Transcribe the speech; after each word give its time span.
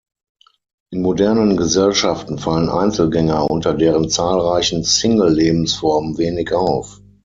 In 0.91 1.03
modernen 1.03 1.57
Gesellschaften 1.57 2.39
fallen 2.39 2.69
Einzelgänger 2.69 3.51
unter 3.51 3.75
deren 3.75 4.09
zahlreichen 4.09 4.83
Single-Lebensformen 4.83 6.17
wenig 6.17 6.51
auf. 6.53 7.01